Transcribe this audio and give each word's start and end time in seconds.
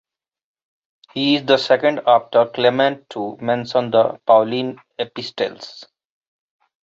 He 1.13 1.35
is 1.35 1.45
the 1.45 1.57
second 1.57 2.01
after 2.07 2.47
Clement 2.47 3.07
to 3.11 3.37
mention 3.39 3.91
the 3.91 4.19
Pauline 4.25 4.79
epistles. 4.97 5.85